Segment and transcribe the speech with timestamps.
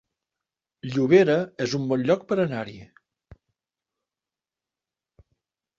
[0.95, 2.79] Llobera es un bon lloc per anar-hi